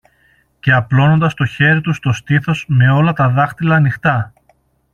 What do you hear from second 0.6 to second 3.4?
απλώνοντας το χέρι του στο στήθος με όλα τα